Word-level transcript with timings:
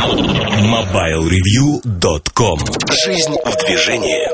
MobileReview.com 0.00 2.58
Жизнь 3.04 3.36
в 3.44 3.66
движении 3.66 4.26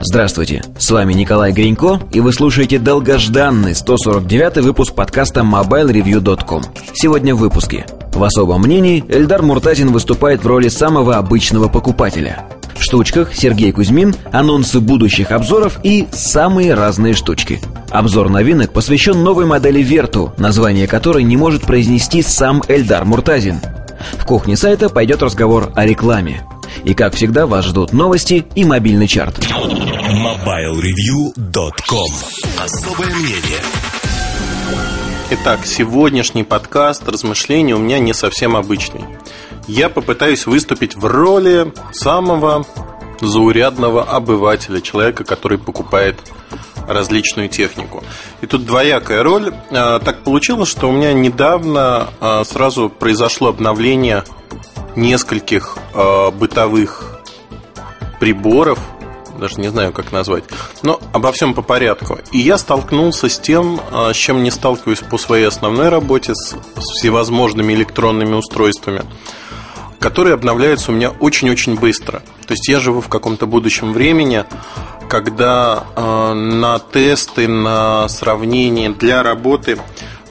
Здравствуйте, 0.00 0.64
с 0.76 0.90
вами 0.90 1.12
Николай 1.12 1.52
Гринько, 1.52 2.00
и 2.12 2.18
вы 2.18 2.32
слушаете 2.32 2.80
долгожданный 2.80 3.76
149 3.76 4.64
выпуск 4.64 4.92
подкаста 4.92 5.42
MobileReview.com. 5.42 6.64
Сегодня 6.94 7.36
в 7.36 7.38
выпуске. 7.38 7.86
В 8.12 8.24
особом 8.24 8.62
мнении 8.62 9.04
Эльдар 9.08 9.42
Муртазин 9.42 9.92
выступает 9.92 10.42
в 10.42 10.48
роли 10.48 10.66
самого 10.66 11.16
обычного 11.16 11.68
покупателя. 11.68 12.46
В 12.74 12.82
штучках 12.82 13.36
Сергей 13.36 13.70
Кузьмин, 13.70 14.16
анонсы 14.32 14.80
будущих 14.80 15.30
обзоров 15.30 15.78
и 15.84 16.08
самые 16.10 16.74
разные 16.74 17.14
штучки. 17.14 17.60
Обзор 17.90 18.30
новинок 18.30 18.72
посвящен 18.72 19.22
новой 19.22 19.46
модели 19.46 19.80
Верту, 19.80 20.32
название 20.38 20.88
которой 20.88 21.22
не 21.22 21.36
может 21.36 21.62
произнести 21.62 22.20
сам 22.20 22.64
Эльдар 22.66 23.04
Муртазин– 23.04 23.60
в 24.12 24.24
кухне 24.24 24.56
сайта 24.56 24.88
пойдет 24.88 25.22
разговор 25.22 25.70
о 25.74 25.86
рекламе. 25.86 26.44
И 26.84 26.94
как 26.94 27.14
всегда 27.14 27.46
вас 27.46 27.64
ждут 27.64 27.92
новости 27.92 28.44
и 28.54 28.64
мобильный 28.64 29.06
чарт. 29.06 29.38
MobileReview.com 29.38 32.12
Особое 32.58 33.14
мнение 33.14 33.60
Итак, 35.30 35.60
сегодняшний 35.64 36.44
подкаст 36.44 37.08
размышления 37.08 37.74
у 37.74 37.78
меня 37.78 37.98
не 37.98 38.12
совсем 38.12 38.56
обычный. 38.56 39.04
Я 39.66 39.88
попытаюсь 39.88 40.46
выступить 40.46 40.96
в 40.96 41.06
роли 41.06 41.72
самого 41.92 42.66
заурядного 43.20 44.04
обывателя, 44.04 44.80
человека, 44.80 45.24
который 45.24 45.58
покупает 45.58 46.16
различную 46.86 47.48
технику. 47.48 48.02
И 48.40 48.46
тут 48.46 48.64
двоякая 48.64 49.22
роль. 49.22 49.52
А, 49.70 49.98
так 50.00 50.22
получилось, 50.22 50.68
что 50.68 50.88
у 50.88 50.92
меня 50.92 51.12
недавно 51.12 52.08
а, 52.20 52.44
сразу 52.44 52.88
произошло 52.88 53.48
обновление 53.48 54.24
нескольких 54.96 55.78
а, 55.94 56.30
бытовых 56.30 57.20
приборов, 58.20 58.78
даже 59.38 59.60
не 59.60 59.68
знаю, 59.68 59.92
как 59.92 60.12
назвать, 60.12 60.44
но 60.82 61.00
обо 61.12 61.32
всем 61.32 61.54
по 61.54 61.62
порядку. 61.62 62.18
И 62.30 62.38
я 62.38 62.56
столкнулся 62.56 63.28
с 63.28 63.38
тем, 63.38 63.80
с 63.92 64.16
чем 64.16 64.44
не 64.44 64.52
сталкиваюсь 64.52 65.00
по 65.00 65.18
своей 65.18 65.46
основной 65.46 65.88
работе, 65.88 66.34
с 66.34 66.54
всевозможными 66.76 67.72
электронными 67.72 68.34
устройствами, 68.34 69.02
которые 70.00 70.34
обновляются 70.34 70.90
у 70.90 70.94
меня 70.94 71.10
очень-очень 71.10 71.76
быстро. 71.76 72.22
То 72.46 72.52
есть 72.52 72.68
я 72.68 72.80
живу 72.80 73.00
в 73.00 73.08
каком-то 73.08 73.46
будущем 73.46 73.92
времени, 73.92 74.44
когда 75.08 75.84
э, 75.94 76.32
на 76.34 76.78
тесты, 76.78 77.48
на 77.48 78.08
сравнение 78.08 78.90
для 78.90 79.22
работы 79.22 79.78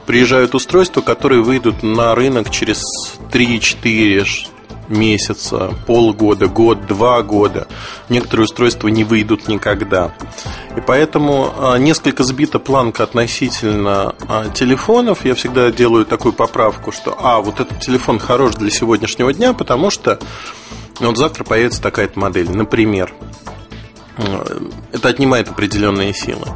приезжают 0.05 0.55
устройства, 0.55 1.01
которые 1.01 1.41
выйдут 1.41 1.83
на 1.83 2.13
рынок 2.15 2.49
через 2.49 2.83
3-4 3.31 4.52
месяца, 4.87 5.73
полгода, 5.87 6.47
год, 6.47 6.85
два 6.87 7.21
года. 7.21 7.67
Некоторые 8.09 8.45
устройства 8.45 8.87
не 8.87 9.03
выйдут 9.03 9.47
никогда. 9.47 10.13
И 10.77 10.81
поэтому 10.81 11.53
э, 11.55 11.77
несколько 11.79 12.23
сбита 12.23 12.59
планка 12.59 13.03
относительно 13.03 14.15
э, 14.27 14.45
телефонов. 14.53 15.25
Я 15.25 15.35
всегда 15.35 15.71
делаю 15.71 16.05
такую 16.05 16.33
поправку, 16.33 16.91
что 16.91 17.17
а, 17.19 17.41
вот 17.41 17.59
этот 17.59 17.79
телефон 17.79 18.19
хорош 18.19 18.55
для 18.55 18.69
сегодняшнего 18.69 19.33
дня, 19.33 19.53
потому 19.53 19.89
что 19.89 20.19
ну, 20.99 21.07
вот 21.07 21.17
завтра 21.17 21.43
появится 21.43 21.81
такая-то 21.81 22.19
модель. 22.19 22.49
Например, 22.49 23.13
это 24.91 25.09
отнимает 25.09 25.49
определенные 25.49 26.13
силы. 26.13 26.47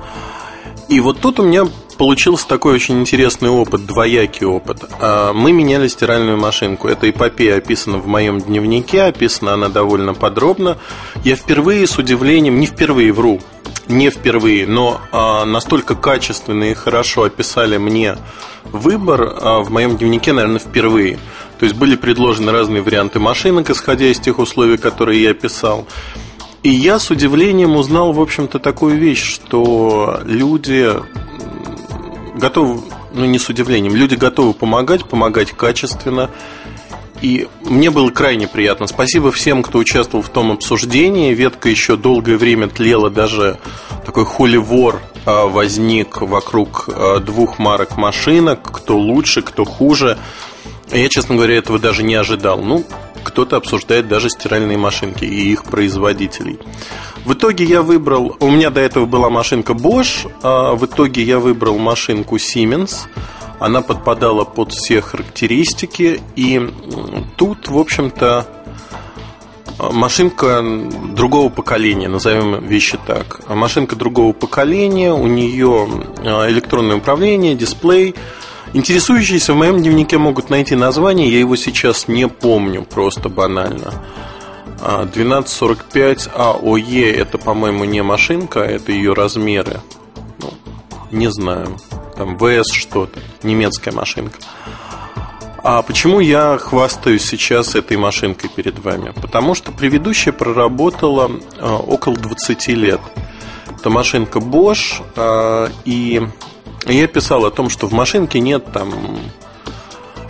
И 0.89 0.99
вот 1.01 1.19
тут 1.19 1.39
у 1.39 1.43
меня 1.43 1.65
получился 1.97 2.47
такой 2.47 2.75
очень 2.75 3.01
интересный 3.01 3.49
опыт, 3.49 3.85
двоякий 3.85 4.45
опыт. 4.45 4.85
А, 5.01 5.33
мы 5.33 5.51
меняли 5.51 5.87
стиральную 5.87 6.37
машинку. 6.37 6.87
Эта 6.87 7.09
эпопея 7.09 7.57
описана 7.57 7.97
в 7.97 8.07
моем 8.07 8.39
дневнике, 8.39 9.03
описана 9.03 9.53
она 9.53 9.67
довольно 9.69 10.13
подробно. 10.13 10.77
Я 11.23 11.35
впервые 11.35 11.87
с 11.87 11.97
удивлением, 11.97 12.59
не 12.59 12.67
впервые 12.67 13.11
вру, 13.11 13.41
не 13.87 14.09
впервые, 14.09 14.65
но 14.65 15.01
а, 15.11 15.43
настолько 15.45 15.95
качественно 15.95 16.65
и 16.65 16.73
хорошо 16.73 17.23
описали 17.23 17.77
мне 17.77 18.17
выбор 18.71 19.21
а, 19.41 19.59
в 19.59 19.69
моем 19.69 19.97
дневнике, 19.97 20.31
наверное, 20.31 20.59
впервые. 20.59 21.19
То 21.59 21.65
есть 21.65 21.75
были 21.75 21.95
предложены 21.95 22.51
разные 22.51 22.81
варианты 22.81 23.19
машинок, 23.19 23.69
исходя 23.69 24.05
из 24.05 24.19
тех 24.19 24.39
условий, 24.39 24.77
которые 24.77 25.21
я 25.21 25.31
описал. 25.31 25.87
И 26.63 26.69
я 26.69 26.99
с 26.99 27.11
удивлением 27.11 27.75
узнал, 27.75 28.13
в 28.13 28.21
общем-то, 28.21 28.59
такую 28.59 28.97
вещь, 28.97 29.23
что 29.23 30.19
люди 30.25 30.91
готовы, 32.35 32.81
ну 33.13 33.25
не 33.25 33.39
с 33.39 33.47
удивлением, 33.49 33.95
люди 33.95 34.15
готовы 34.15 34.53
помогать, 34.53 35.05
помогать 35.05 35.51
качественно. 35.51 36.29
И 37.21 37.47
мне 37.63 37.89
было 37.89 38.11
крайне 38.11 38.47
приятно. 38.47 38.85
Спасибо 38.85 39.31
всем, 39.31 39.63
кто 39.63 39.79
участвовал 39.79 40.23
в 40.23 40.29
том 40.29 40.51
обсуждении. 40.51 41.33
Ветка 41.33 41.69
еще 41.69 41.97
долгое 41.97 42.37
время 42.37 42.67
тлела, 42.67 43.09
даже 43.09 43.57
такой 44.05 44.25
холивор 44.25 45.01
а, 45.25 45.47
возник 45.47 46.21
вокруг 46.21 46.89
а, 46.89 47.19
двух 47.19 47.57
марок 47.57 47.97
машинок, 47.97 48.71
кто 48.71 48.97
лучше, 48.97 49.41
кто 49.41 49.65
хуже. 49.65 50.17
Я, 50.91 51.09
честно 51.09 51.35
говоря, 51.35 51.55
этого 51.57 51.79
даже 51.79 52.03
не 52.03 52.15
ожидал. 52.15 52.61
Ну, 52.61 52.85
кто-то 53.27 53.57
обсуждает 53.57 54.07
даже 54.07 54.29
стиральные 54.29 54.77
машинки 54.77 55.25
и 55.25 55.51
их 55.51 55.65
производителей. 55.65 56.57
В 57.25 57.33
итоге 57.33 57.65
я 57.65 57.81
выбрал, 57.81 58.37
у 58.39 58.49
меня 58.49 58.69
до 58.69 58.79
этого 58.79 59.05
была 59.05 59.29
машинка 59.29 59.73
Bosch, 59.73 60.31
а 60.41 60.75
в 60.75 60.85
итоге 60.85 61.23
я 61.23 61.39
выбрал 61.39 61.77
машинку 61.77 62.37
Siemens. 62.37 63.07
Она 63.59 63.81
подпадала 63.81 64.45
под 64.45 64.71
все 64.71 65.01
характеристики, 65.01 66.21
и 66.35 66.71
тут, 67.35 67.67
в 67.67 67.77
общем-то, 67.77 68.47
машинка 69.79 70.63
другого 71.13 71.49
поколения, 71.49 72.07
назовем 72.07 72.65
вещи 72.65 72.97
так. 73.05 73.47
Машинка 73.49 73.97
другого 73.97 74.31
поколения, 74.31 75.11
у 75.11 75.27
нее 75.27 75.87
а, 76.19 76.49
электронное 76.49 76.97
управление, 76.97 77.55
дисплей, 77.55 78.15
Интересующиеся 78.73 79.53
в 79.53 79.57
моем 79.57 79.77
дневнике 79.77 80.17
могут 80.17 80.49
найти 80.49 80.75
название, 80.75 81.29
я 81.31 81.39
его 81.39 81.55
сейчас 81.55 82.07
не 82.07 82.27
помню, 82.27 82.83
просто 82.83 83.29
банально. 83.29 83.93
1245 84.81 86.29
а, 86.33 86.51
АОЕ 86.51 87.11
это, 87.11 87.37
по-моему, 87.37 87.85
не 87.85 88.03
машинка, 88.03 88.59
это 88.59 88.91
ее 88.91 89.13
размеры. 89.13 89.81
Ну, 90.39 90.53
не 91.11 91.31
знаю. 91.31 91.77
Там 92.15 92.37
ВС 92.37 92.71
что-то, 92.71 93.19
немецкая 93.43 93.91
машинка. 93.91 94.37
А 95.63 95.81
почему 95.81 96.19
я 96.19 96.57
хвастаюсь 96.57 97.25
сейчас 97.25 97.75
этой 97.75 97.97
машинкой 97.97 98.49
перед 98.49 98.79
вами? 98.79 99.13
Потому 99.21 99.55
что 99.55 99.71
предыдущая 99.71 100.33
проработала 100.33 101.31
а, 101.59 101.77
около 101.77 102.15
20 102.15 102.67
лет. 102.69 103.01
Это 103.79 103.89
машинка 103.89 104.39
Bosch, 104.39 105.01
а, 105.15 105.69
и 105.85 106.21
я 106.93 107.07
писал 107.07 107.45
о 107.45 107.51
том, 107.51 107.69
что 107.69 107.87
в 107.87 107.91
машинке 107.91 108.39
нет 108.39 108.71
там 108.71 109.19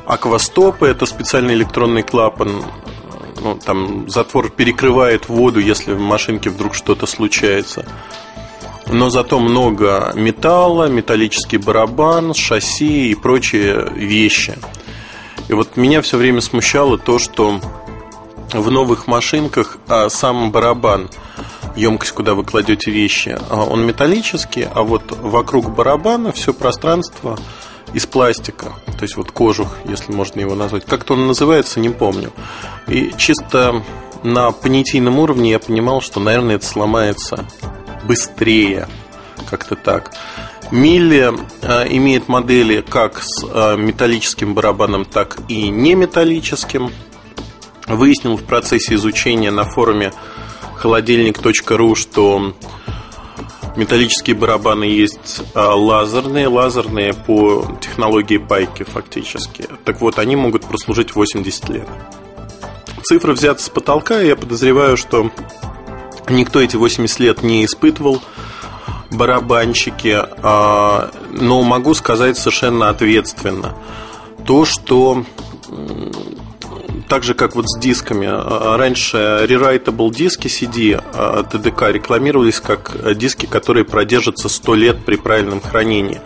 аквастопа, 0.05 0.85
это 0.85 1.05
специальный 1.05 1.53
электронный 1.53 2.03
клапан, 2.03 2.63
ну, 3.41 3.55
там 3.55 4.09
затвор 4.09 4.49
перекрывает 4.49 5.29
воду, 5.29 5.59
если 5.59 5.93
в 5.93 5.99
машинке 5.99 6.49
вдруг 6.49 6.73
что-то 6.73 7.05
случается. 7.05 7.85
Но 8.87 9.09
зато 9.09 9.39
много 9.39 10.13
металла, 10.15 10.87
металлический 10.87 11.57
барабан, 11.57 12.33
шасси 12.33 13.11
и 13.11 13.15
прочие 13.15 13.91
вещи. 13.93 14.57
И 15.49 15.53
вот 15.53 15.75
меня 15.75 16.01
все 16.01 16.17
время 16.17 16.41
смущало 16.41 16.97
то, 16.97 17.19
что 17.19 17.59
в 18.53 18.71
новых 18.71 19.07
машинках 19.07 19.77
а 19.87 20.09
сам 20.09 20.51
барабан– 20.51 21.09
емкость, 21.77 22.11
куда 22.11 22.33
вы 22.33 22.43
кладете 22.43 22.91
вещи, 22.91 23.37
а 23.49 23.63
он 23.63 23.85
металлический, 23.85 24.67
а 24.69 24.83
вот 24.83 25.03
вокруг 25.21 25.73
барабана 25.73 26.31
все 26.31 26.53
пространство 26.53 27.37
из 27.93 28.05
пластика, 28.05 28.73
то 28.85 29.03
есть 29.03 29.15
вот 29.15 29.31
кожух, 29.31 29.77
если 29.85 30.11
можно 30.11 30.41
его 30.41 30.55
назвать. 30.55 30.85
Как-то 30.85 31.13
он 31.13 31.27
называется, 31.27 31.79
не 31.79 31.89
помню. 31.89 32.31
И 32.87 33.13
чисто 33.17 33.83
на 34.23 34.51
понятийном 34.51 35.19
уровне 35.19 35.51
я 35.51 35.59
понимал, 35.59 36.01
что, 36.01 36.19
наверное, 36.19 36.55
это 36.55 36.65
сломается 36.65 37.45
быстрее, 38.03 38.87
как-то 39.49 39.75
так. 39.75 40.11
Милли 40.71 41.33
э, 41.61 41.87
имеет 41.95 42.27
модели 42.27 42.81
как 42.81 43.21
с 43.23 43.43
э, 43.43 43.77
металлическим 43.77 44.53
барабаном, 44.53 45.05
так 45.05 45.37
и 45.47 45.69
неметаллическим. 45.69 46.91
Выяснил 47.87 48.35
в 48.35 48.43
процессе 48.43 48.95
изучения 48.95 49.49
на 49.49 49.63
форуме 49.63 50.11
холодильник.ру, 50.77 51.95
что 51.95 52.53
металлические 53.75 54.35
барабаны 54.35 54.85
есть 54.85 55.43
а, 55.53 55.75
лазерные, 55.75 56.47
лазерные 56.47 57.13
по 57.13 57.65
технологии 57.79 58.37
пайки 58.37 58.83
фактически. 58.83 59.67
Так 59.85 60.01
вот, 60.01 60.19
они 60.19 60.35
могут 60.35 60.65
прослужить 60.65 61.15
80 61.15 61.69
лет. 61.69 61.87
Цифры 63.03 63.33
взяты 63.33 63.61
с 63.61 63.69
потолка, 63.69 64.21
и 64.21 64.27
я 64.27 64.35
подозреваю, 64.35 64.97
что 64.97 65.31
никто 66.27 66.59
эти 66.59 66.75
80 66.75 67.19
лет 67.19 67.43
не 67.43 67.63
испытывал 67.65 68.21
барабанщики, 69.11 70.17
а, 70.17 71.11
но 71.31 71.63
могу 71.63 71.93
сказать 71.93 72.37
совершенно 72.37 72.89
ответственно. 72.89 73.75
То, 74.45 74.65
что 74.65 75.23
так 77.07 77.23
же, 77.23 77.33
как 77.33 77.55
вот 77.55 77.69
с 77.69 77.79
дисками. 77.79 78.27
Раньше 78.77 79.17
rewritable 79.17 80.13
диски 80.13 80.47
CD 80.47 81.01
TDK 81.13 81.91
рекламировались 81.91 82.59
как 82.59 83.17
диски, 83.17 83.45
которые 83.45 83.85
продержатся 83.85 84.49
100 84.49 84.75
лет 84.75 85.05
при 85.05 85.15
правильном 85.15 85.61
хранении. 85.61 86.21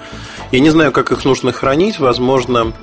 Я 0.51 0.59
не 0.59 0.69
знаю, 0.69 0.91
как 0.91 1.11
их 1.11 1.23
нужно 1.23 1.51
хранить. 1.51 1.99
Возможно, 1.99 2.73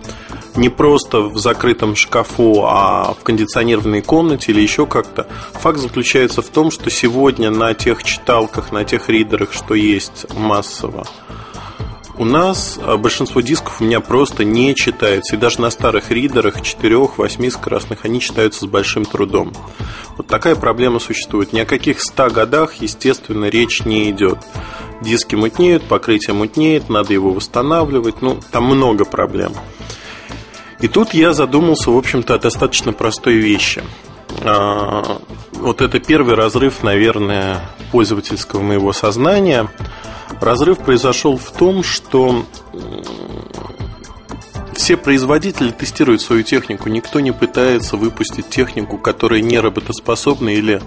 не 0.56 0.68
просто 0.70 1.20
в 1.20 1.36
закрытом 1.38 1.96
шкафу, 1.96 2.64
а 2.64 3.14
в 3.14 3.22
кондиционированной 3.22 4.00
комнате 4.00 4.52
или 4.52 4.60
еще 4.60 4.86
как-то. 4.86 5.26
Факт 5.54 5.78
заключается 5.78 6.40
в 6.40 6.48
том, 6.48 6.70
что 6.70 6.90
сегодня 6.90 7.50
на 7.50 7.74
тех 7.74 8.02
читалках, 8.04 8.72
на 8.72 8.84
тех 8.84 9.08
ридерах, 9.08 9.52
что 9.52 9.74
есть 9.74 10.26
массово, 10.34 11.06
у 12.18 12.24
нас 12.24 12.78
а, 12.82 12.96
большинство 12.96 13.40
дисков 13.40 13.80
у 13.80 13.84
меня 13.84 14.00
просто 14.00 14.44
не 14.44 14.74
читается. 14.74 15.36
И 15.36 15.38
даже 15.38 15.60
на 15.60 15.70
старых 15.70 16.10
ридерах 16.10 16.60
4-8 16.60 17.50
скоростных 17.50 18.04
они 18.04 18.20
читаются 18.20 18.60
с 18.60 18.68
большим 18.68 19.04
трудом. 19.04 19.52
Вот 20.16 20.26
такая 20.26 20.56
проблема 20.56 20.98
существует. 20.98 21.52
Ни 21.52 21.60
о 21.60 21.66
каких 21.66 22.00
100 22.00 22.30
годах, 22.30 22.74
естественно, 22.76 23.46
речь 23.46 23.84
не 23.84 24.10
идет. 24.10 24.38
Диски 25.00 25.36
мутнеют, 25.36 25.84
покрытие 25.84 26.34
мутнеет, 26.34 26.88
надо 26.88 27.12
его 27.12 27.32
восстанавливать. 27.32 28.20
Ну, 28.20 28.40
там 28.50 28.64
много 28.64 29.04
проблем. 29.04 29.52
И 30.80 30.88
тут 30.88 31.14
я 31.14 31.32
задумался, 31.32 31.90
в 31.90 31.96
общем-то, 31.96 32.34
о 32.34 32.38
достаточно 32.38 32.92
простой 32.92 33.34
вещи. 33.34 33.82
А, 34.42 35.20
вот 35.52 35.80
это 35.80 36.00
первый 36.00 36.34
разрыв, 36.34 36.82
наверное, 36.82 37.60
пользовательского 37.90 38.60
моего 38.60 38.92
сознания– 38.92 39.70
Разрыв 40.40 40.78
произошел 40.78 41.36
в 41.36 41.50
том, 41.50 41.82
что 41.82 42.44
все 44.74 44.96
производители 44.96 45.70
тестируют 45.70 46.22
свою 46.22 46.42
технику. 46.42 46.88
Никто 46.88 47.20
не 47.20 47.32
пытается 47.32 47.96
выпустить 47.96 48.48
технику, 48.48 48.98
которая 48.98 49.40
не 49.40 49.58
работоспособна 49.58 50.50
или, 50.50 50.80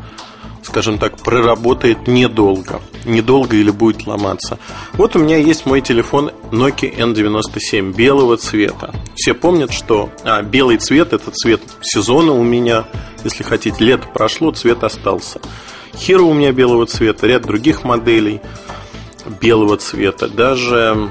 скажем 0.71 0.97
так, 0.97 1.17
проработает 1.17 2.07
недолго. 2.07 2.81
Недолго 3.05 3.55
или 3.57 3.71
будет 3.71 4.07
ломаться. 4.07 4.57
Вот 4.93 5.15
у 5.15 5.19
меня 5.19 5.37
есть 5.37 5.65
мой 5.65 5.81
телефон 5.81 6.31
Nokia 6.51 6.95
N97 6.95 7.93
белого 7.93 8.37
цвета. 8.37 8.93
Все 9.15 9.33
помнят, 9.33 9.73
что 9.73 10.09
а, 10.23 10.41
белый 10.41 10.77
цвет 10.77 11.13
это 11.13 11.29
цвет 11.31 11.61
сезона 11.81 12.31
у 12.31 12.43
меня. 12.43 12.85
Если 13.23 13.43
хотите, 13.43 13.83
лето 13.83 14.07
прошло, 14.13 14.51
цвет 14.51 14.83
остался. 14.83 15.41
Hero 15.93 16.21
у 16.21 16.33
меня 16.33 16.53
белого 16.53 16.85
цвета, 16.85 17.27
ряд 17.27 17.43
других 17.43 17.83
моделей– 17.83 18.41
белого 19.25 19.77
цвета. 19.77 20.27
Даже 20.27 21.09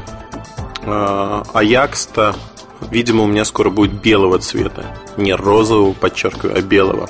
э, 0.82 1.42
Аякста, 1.52 2.34
видимо, 2.90 3.24
у 3.24 3.26
меня 3.26 3.44
скоро 3.44 3.70
будет 3.70 3.92
белого 3.92 4.38
цвета. 4.38 4.96
Не 5.16 5.34
розового, 5.34 5.92
подчеркиваю, 5.92 6.56
а 6.56 6.62
белого. 6.62 7.08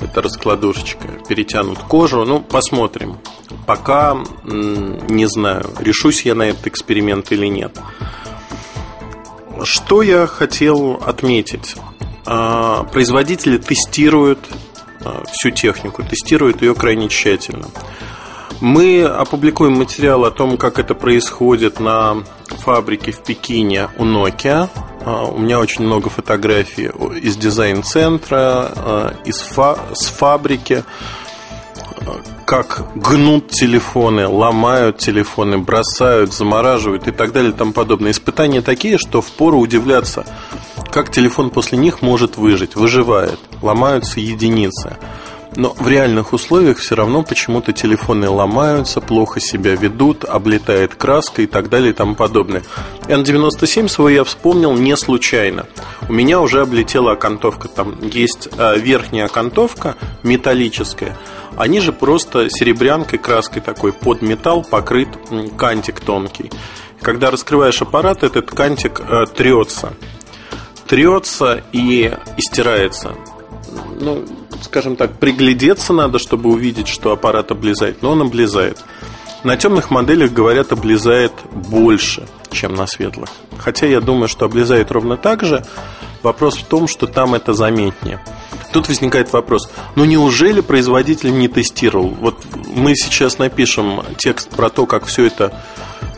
Это 0.00 0.22
раскладушечка. 0.22 1.08
Перетянут 1.28 1.78
кожу. 1.80 2.24
Ну, 2.24 2.40
посмотрим. 2.40 3.18
Пока 3.66 4.16
не 4.44 5.26
знаю, 5.26 5.70
решусь 5.80 6.22
я 6.22 6.34
на 6.34 6.42
этот 6.42 6.66
эксперимент 6.68 7.32
или 7.32 7.46
нет. 7.46 7.78
Что 9.64 10.02
я 10.02 10.26
хотел 10.26 11.02
отметить? 11.04 11.76
А, 12.26 12.84
производители 12.84 13.58
тестируют 13.58 14.38
а, 15.04 15.24
всю 15.32 15.50
технику, 15.50 16.02
тестируют 16.02 16.62
ее 16.62 16.74
крайне 16.74 17.08
тщательно. 17.08 17.66
Мы 18.60 19.04
опубликуем 19.04 19.74
материал 19.74 20.24
о 20.24 20.30
том, 20.30 20.56
как 20.56 20.78
это 20.78 20.94
происходит 20.94 21.80
на 21.80 22.24
фабрике 22.48 23.12
в 23.12 23.22
Пекине 23.22 23.88
у 23.98 24.04
Nokia. 24.04 24.68
А, 25.08 25.24
у 25.24 25.38
меня 25.38 25.58
очень 25.58 25.86
много 25.86 26.10
фотографий 26.10 26.90
из 27.22 27.36
дизайн-центра, 27.36 28.38
а, 28.76 29.14
из 29.24 29.40
фа- 29.40 29.78
с 29.94 30.04
фабрики, 30.08 30.84
как 32.44 32.82
гнут 32.94 33.48
телефоны, 33.48 34.28
ломают 34.28 34.98
телефоны, 34.98 35.56
бросают, 35.56 36.34
замораживают 36.34 37.08
и 37.08 37.10
так 37.10 37.32
далее 37.32 37.52
и 37.52 37.54
тому 37.54 37.72
подобное. 37.72 38.10
Испытания 38.10 38.60
такие, 38.60 38.98
что 38.98 39.22
впору 39.22 39.58
удивляться, 39.58 40.26
как 40.90 41.10
телефон 41.10 41.48
после 41.48 41.78
них 41.78 42.02
может 42.02 42.36
выжить, 42.36 42.76
выживает, 42.76 43.38
ломаются 43.62 44.20
единицы. 44.20 44.98
Но 45.56 45.74
в 45.78 45.88
реальных 45.88 46.32
условиях 46.32 46.78
все 46.78 46.94
равно 46.94 47.22
почему-то 47.22 47.72
телефоны 47.72 48.28
ломаются, 48.28 49.00
плохо 49.00 49.40
себя 49.40 49.74
ведут, 49.74 50.24
облетает 50.24 50.94
краска 50.94 51.42
и 51.42 51.46
так 51.46 51.68
далее 51.68 51.90
и 51.90 51.94
тому 51.94 52.14
подобное. 52.14 52.62
N97 53.06 53.88
свой 53.88 54.14
я 54.14 54.24
вспомнил 54.24 54.74
не 54.74 54.96
случайно. 54.96 55.66
У 56.08 56.12
меня 56.12 56.40
уже 56.40 56.60
облетела 56.60 57.12
окантовка. 57.12 57.68
Там 57.68 57.96
есть 58.02 58.48
э, 58.56 58.78
верхняя 58.78 59.26
окантовка 59.26 59.96
металлическая, 60.22 61.16
а 61.56 61.66
ниже 61.66 61.92
просто 61.92 62.50
серебрянкой, 62.50 63.18
краской 63.18 63.62
такой 63.62 63.92
под 63.92 64.22
металл 64.22 64.62
покрыт 64.62 65.08
кантик 65.56 66.00
тонкий. 66.00 66.50
Когда 67.00 67.30
раскрываешь 67.30 67.80
аппарат, 67.80 68.22
этот 68.22 68.50
кантик 68.50 69.00
э, 69.00 69.26
трется. 69.34 69.92
Трется 70.86 71.62
и, 71.72 72.12
и 72.36 72.40
стирается. 72.40 73.14
Ну, 74.00 74.24
скажем 74.62 74.96
так, 74.96 75.18
приглядеться 75.18 75.92
надо, 75.92 76.18
чтобы 76.18 76.50
увидеть, 76.50 76.88
что 76.88 77.12
аппарат 77.12 77.50
облезает, 77.50 78.02
но 78.02 78.10
он 78.10 78.22
облезает. 78.22 78.78
На 79.44 79.56
темных 79.56 79.90
моделях, 79.90 80.32
говорят, 80.32 80.72
облезает 80.72 81.32
больше, 81.52 82.26
чем 82.50 82.74
на 82.74 82.86
светлых. 82.86 83.30
Хотя 83.58 83.86
я 83.86 84.00
думаю, 84.00 84.28
что 84.28 84.46
облезает 84.46 84.90
ровно 84.90 85.16
так 85.16 85.44
же. 85.44 85.64
Вопрос 86.22 86.56
в 86.56 86.64
том, 86.64 86.88
что 86.88 87.06
там 87.06 87.34
это 87.34 87.52
заметнее. 87.54 88.20
Тут 88.72 88.88
возникает 88.88 89.32
вопрос, 89.32 89.70
ну 89.94 90.04
неужели 90.04 90.60
производитель 90.60 91.32
не 91.32 91.48
тестировал? 91.48 92.08
Вот 92.08 92.44
мы 92.74 92.94
сейчас 92.96 93.38
напишем 93.38 94.02
текст 94.18 94.50
про 94.50 94.68
то, 94.68 94.84
как 94.84 95.06
все 95.06 95.26
это 95.26 95.54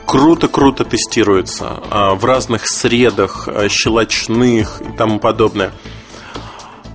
круто-круто 0.07 0.85
тестируется 0.85 1.81
а, 1.91 2.15
в 2.15 2.25
разных 2.25 2.67
средах, 2.67 3.47
а, 3.47 3.69
щелочных 3.69 4.81
и 4.81 4.97
тому 4.97 5.21
подобное– 5.21 5.73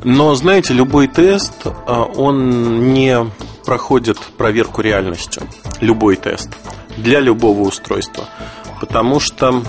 но, 0.05 0.35
знаете, 0.35 0.71
любой 0.75 1.07
тест, 1.07 1.65
а, 1.65 2.03
он 2.03 2.93
не 2.93 3.25
проходит 3.65 4.19
проверку 4.37 4.81
реальностью. 4.81 5.41
Любой 5.81 6.15
тест. 6.15 6.49
Для 6.95 7.19
любого 7.19 7.61
устройства. 7.61 8.25
Потому 8.79 9.19
что 9.19 9.63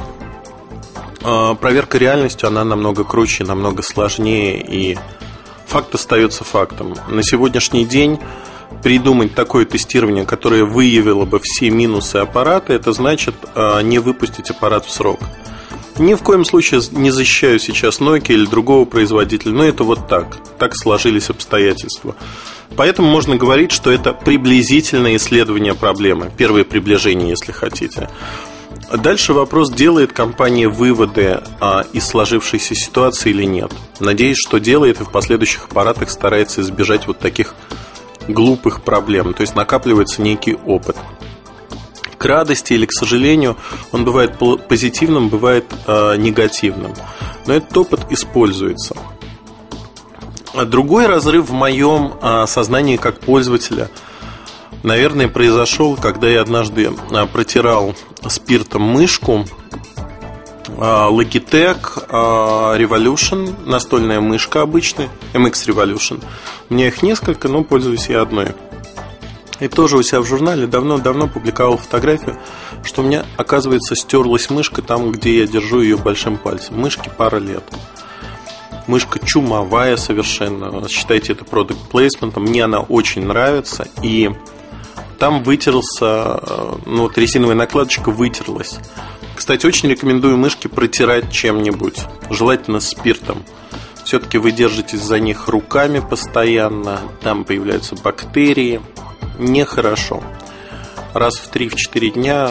а, 1.23 1.55
проверка 1.55 1.97
реальностью, 1.97 2.49
она 2.49 2.65
намного 2.65 3.03
круче, 3.03 3.45
намного 3.45 3.83
сложнее. 3.83 4.61
И 4.61 4.99
факт 5.67 5.95
остается 5.95 6.45
фактом. 6.45 6.95
На 7.09 7.23
сегодняшний 7.23 7.87
день 7.87 8.19
придумать 8.83 9.35
такое 9.35 9.65
тестирование, 9.65 10.27
которое 10.27 10.65
выявило 10.65 11.25
бы 11.25 11.41
все 11.43 11.71
минусы 11.71 12.17
аппарата, 12.17 12.75
это 12.75 12.93
значит 12.93 13.35
а, 13.55 13.81
не 13.81 14.01
выпустить 14.01 14.51
аппарат 14.51 14.85
в 14.85 14.91
срок. 14.91 15.21
Ни 15.99 16.13
в 16.15 16.23
коем 16.23 16.45
случае 16.45 16.83
не 16.93 17.11
защищаю 17.11 17.59
сейчас 17.59 18.01
Nokia 18.01 18.35
или 18.35 18.47
другого 18.47 18.85
производителя, 18.85 19.53
но 19.53 19.65
это 19.65 19.83
вот 19.83 20.09
так. 20.09 20.39
Так 20.59 20.77
сложились 20.77 21.31
обстоятельства. 21.31 22.15
Поэтому 22.77 23.09
можно 23.09 23.37
говорить, 23.37 23.73
что 23.73 23.91
это 23.91 24.13
приблизительное 24.13 25.17
исследование 25.17 25.75
проблемы. 25.75 26.31
Первое 26.37 26.65
приближение, 26.65 27.31
если 27.31 27.53
хотите. 27.53 28.11
Дальше 28.93 29.33
вопрос, 29.33 29.73
делает 29.73 30.13
компания 30.13 30.69
выводы 30.69 31.41
а, 31.61 31.85
из 31.93 32.07
сложившейся 32.07 32.75
ситуации 32.75 33.31
или 33.31 33.45
нет. 33.45 33.73
Надеюсь, 33.99 34.39
что 34.39 34.59
делает 34.59 35.01
и 35.01 35.05
в 35.05 35.11
последующих 35.11 35.65
аппаратах 35.65 36.11
старается 36.11 36.61
избежать 36.61 37.07
вот 37.07 37.19
таких 37.19 37.55
глупых 38.29 38.83
проблем. 38.83 39.33
То 39.35 39.41
есть 39.41 39.57
накапливается 39.57 40.21
некий 40.21 40.55
опыт 40.67 40.97
к 42.19 42.25
радости 42.25 42.73
или 42.73 42.87
к 42.87 42.93
сожалению, 42.93 43.57
он 43.93 44.05
бывает 44.05 44.37
позитивным, 44.69 45.29
бывает 45.29 45.67
э, 45.87 46.17
негативным. 46.17 46.95
Но 47.47 47.55
этот 47.55 47.77
опыт 47.77 48.01
используется. 48.11 48.97
Другой 50.67 51.07
разрыв 51.07 51.49
в 51.49 51.53
моем 51.53 52.15
э, 52.21 52.47
сознании 52.47 52.97
как 52.97 53.21
пользователя, 53.21 53.91
наверное, 54.83 55.29
произошел, 55.29 55.97
когда 55.97 56.29
я 56.29 56.41
однажды 56.41 56.91
э, 57.11 57.27
протирал 57.27 57.95
спиртом 58.29 58.83
мышку 58.83 59.45
Logitech 60.67 62.11
Revolution, 62.11 63.55
настольная 63.65 64.21
мышка 64.21 64.61
обычная, 64.61 65.09
MX 65.33 65.53
Revolution. 65.69 66.23
У 66.69 66.75
меня 66.75 66.89
их 66.89 67.03
несколько, 67.03 67.49
но 67.49 67.65
пользуюсь 67.65 68.09
я 68.09 68.21
одной. 68.21 68.55
И 69.61 69.69
тоже 69.69 69.97
у 69.97 70.03
себя 70.03 70.21
в 70.21 70.27
журнале 70.27 70.67
давно-давно 70.67 71.29
публиковал 71.29 71.79
фотографию, 71.79 72.39
что 72.85 73.03
у 73.03 73.05
меня, 73.05 73.25
оказывается, 73.37 73.95
стерлась 73.95 74.51
мышка 74.51 74.83
там, 74.83 75.13
где 75.13 75.41
я 75.41 75.47
держу 75.47 75.81
ее 75.81 75.97
большим 75.97 76.37
пальцем. 76.37 76.79
Мышке 76.79 77.11
пара 77.11 77.39
лет. 77.39 77.65
Мышка 78.87 79.19
чумовая 79.19 79.97
совершенно. 79.97 80.87
Считайте 80.89 81.33
это 81.33 81.45
продукт 81.45 81.81
плейсментом. 81.89 82.45
Мне 82.45 82.65
она 82.65 82.81
очень 82.81 83.25
нравится. 83.25 83.89
И 84.03 84.31
там 85.19 85.43
вытерлся, 85.43 86.41
э, 86.43 86.73
ну 86.85 87.03
вот 87.03 87.17
резиновая 87.19 87.57
накладочка 87.57 88.11
вытерлась. 88.11 88.79
Кстати, 89.35 89.67
очень 89.67 89.89
рекомендую 89.89 90.37
мышки 90.37 90.69
протирать 90.69 91.33
чем-нибудь. 91.33 91.99
Желательно 92.31 92.81
спиртом 92.81 93.45
Все-таки 94.05 94.39
вы 94.39 94.53
держитесь 94.53 95.03
за 95.03 95.19
них 95.19 95.49
руками 95.49 96.01
постоянно, 96.01 97.01
там 97.23 97.45
появляются 97.45 97.97
бактерии. 97.97 98.81
Нехорошо. 99.39 100.23
Раз 101.15 101.37
в 101.37 101.51
3-4 101.53 102.11
дня 102.11 102.51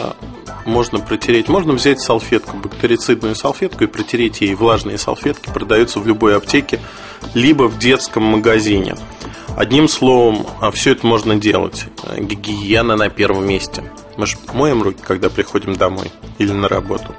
можно 0.64 0.98
протереть. 0.98 1.48
Можно 1.48 1.72
взять 1.72 2.00
салфетку, 2.00 2.56
бактерицидную 2.56 3.34
салфетку 3.34 3.84
и 3.84 3.86
протереть 3.86 4.40
ей. 4.40 4.54
Влажные 4.54 4.98
салфетки 4.98 5.50
продаются 5.50 6.00
в 6.00 6.06
любой 6.06 6.36
аптеке, 6.36 6.80
либо 7.34 7.64
в 7.64 7.78
детском 7.78 8.24
магазине. 8.24 8.96
Одним 9.56 9.88
словом, 9.88 10.46
а, 10.60 10.70
все 10.70 10.92
это 10.92 11.06
можно 11.06 11.36
делать. 11.36 11.86
Гигиена 12.18 12.96
на 12.96 13.08
первом 13.08 13.46
месте. 13.48 13.90
Мы 14.16 14.26
же 14.26 14.36
моем 14.52 14.82
руки, 14.82 15.02
когда 15.02 15.30
приходим 15.30 15.74
домой 15.74 16.10
или 16.38 16.52
на 16.52 16.68
работу. 16.68 17.14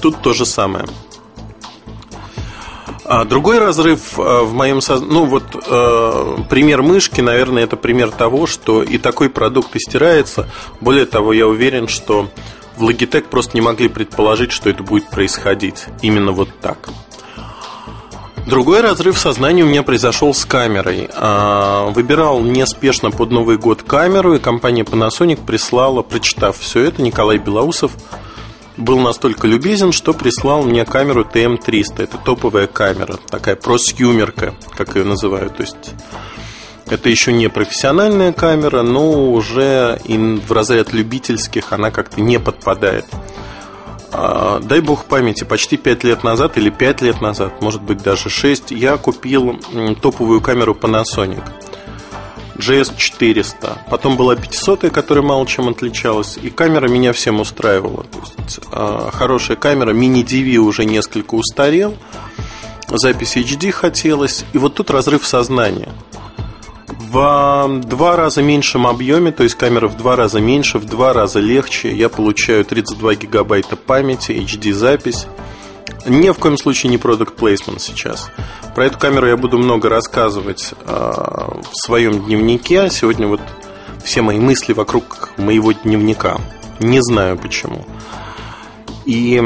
Тут 0.00 0.22
то 0.22 0.32
же 0.32 0.46
самое. 0.46 0.86
А 3.10 3.24
другой 3.24 3.58
разрыв 3.58 4.20
а, 4.20 4.44
в 4.44 4.54
моем 4.54 4.80
сознании, 4.80 5.14
ну 5.14 5.24
вот 5.24 5.42
э, 5.66 6.36
пример 6.48 6.82
мышки, 6.82 7.20
наверное, 7.20 7.64
это 7.64 7.76
пример 7.76 8.12
того, 8.12 8.46
что 8.46 8.84
и 8.84 8.98
такой 8.98 9.28
продукт 9.28 9.74
истирается. 9.74 10.48
Более 10.80 11.06
того, 11.06 11.32
я 11.32 11.48
уверен, 11.48 11.88
что 11.88 12.28
в 12.76 12.88
Logitech 12.88 13.22
просто 13.22 13.56
не 13.56 13.62
могли 13.62 13.88
предположить, 13.88 14.52
что 14.52 14.70
это 14.70 14.84
будет 14.84 15.10
происходить 15.10 15.86
именно 16.02 16.30
вот 16.30 16.50
так. 16.60 16.90
Другой 18.46 18.80
разрыв 18.80 19.18
сознания 19.18 19.64
у 19.64 19.66
меня 19.66 19.82
произошел 19.82 20.32
с 20.32 20.44
камерой. 20.44 21.10
А, 21.12 21.90
выбирал 21.90 22.40
неспешно 22.42 23.10
под 23.10 23.32
Новый 23.32 23.58
год 23.58 23.82
камеру, 23.82 24.34
и 24.34 24.38
компания 24.38 24.84
Panasonic 24.84 25.44
прислала, 25.44 26.02
прочитав 26.02 26.60
все 26.60 26.84
это, 26.84 27.02
Николай 27.02 27.38
Белоусов 27.38 27.90
был 28.80 28.98
настолько 28.98 29.46
любезен, 29.46 29.92
что 29.92 30.12
прислал 30.12 30.62
мне 30.62 30.84
камеру 30.84 31.24
TM300. 31.30 32.02
Это 32.02 32.18
топовая 32.18 32.66
камера, 32.66 33.18
такая 33.28 33.56
просъюмерка, 33.56 34.54
как 34.76 34.96
ее 34.96 35.04
называют. 35.04 35.56
То 35.56 35.62
есть 35.62 35.94
это 36.86 37.08
еще 37.08 37.32
не 37.32 37.48
профессиональная 37.48 38.32
камера, 38.32 38.82
но 38.82 39.30
уже 39.30 40.00
в 40.06 40.52
разряд 40.52 40.92
любительских 40.92 41.72
она 41.72 41.90
как-то 41.90 42.20
не 42.20 42.38
подпадает. 42.38 43.06
А, 44.12 44.58
дай 44.60 44.80
бог 44.80 45.04
памяти, 45.04 45.44
почти 45.44 45.76
5 45.76 46.02
лет 46.02 46.24
назад 46.24 46.58
или 46.58 46.68
5 46.68 47.02
лет 47.02 47.20
назад, 47.20 47.62
может 47.62 47.80
быть 47.80 48.02
даже 48.02 48.28
6, 48.28 48.72
я 48.72 48.96
купил 48.96 49.60
топовую 50.02 50.40
камеру 50.40 50.76
Panasonic 50.78 51.44
GS400. 52.56 53.78
Потом 53.90 54.16
была 54.16 54.36
500, 54.36 54.90
которая 54.90 55.24
мало 55.24 55.46
чем 55.46 55.68
отличалась. 55.68 56.38
И 56.42 56.50
камера 56.50 56.88
меня 56.88 57.12
всем 57.12 57.40
устраивала. 57.40 58.04
То 58.04 58.18
есть, 58.18 58.60
э, 58.72 59.10
хорошая 59.12 59.56
камера. 59.56 59.92
Мини-DV 59.92 60.56
уже 60.56 60.84
несколько 60.84 61.34
устарел. 61.34 61.96
Запись 62.88 63.36
HD 63.36 63.70
хотелось. 63.70 64.44
И 64.52 64.58
вот 64.58 64.74
тут 64.74 64.90
разрыв 64.90 65.26
сознания. 65.26 65.88
В 66.86 67.80
два 67.84 68.16
раза 68.16 68.42
меньшем 68.42 68.86
объеме, 68.86 69.32
то 69.32 69.42
есть 69.42 69.56
камера 69.56 69.88
в 69.88 69.96
два 69.96 70.14
раза 70.14 70.40
меньше, 70.40 70.78
в 70.78 70.84
два 70.84 71.12
раза 71.12 71.40
легче, 71.40 71.92
я 71.92 72.08
получаю 72.08 72.64
32 72.64 73.14
гигабайта 73.16 73.74
памяти, 73.74 74.32
HD-запись. 74.32 75.26
Ни 76.06 76.30
в 76.30 76.38
коем 76.38 76.56
случае 76.56 76.90
не 76.90 76.98
продукт 76.98 77.38
placement 77.38 77.78
сейчас. 77.78 78.30
Про 78.74 78.86
эту 78.86 78.98
камеру 78.98 79.26
я 79.26 79.36
буду 79.36 79.58
много 79.58 79.88
рассказывать 79.88 80.72
э, 80.86 80.92
в 80.92 81.74
своем 81.74 82.24
дневнике. 82.24 82.88
Сегодня 82.90 83.26
вот 83.26 83.40
все 84.02 84.22
мои 84.22 84.38
мысли 84.38 84.72
вокруг 84.72 85.30
моего 85.36 85.72
дневника. 85.72 86.40
Не 86.78 87.02
знаю 87.02 87.36
почему. 87.36 87.84
И 89.04 89.42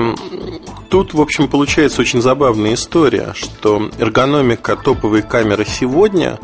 тут, 0.90 1.14
в 1.14 1.20
общем, 1.20 1.48
получается 1.48 2.00
очень 2.00 2.22
забавная 2.22 2.74
история, 2.74 3.32
что 3.34 3.90
эргономика 3.98 4.76
топовой 4.76 5.22
камеры 5.22 5.64
сегодня, 5.64 6.38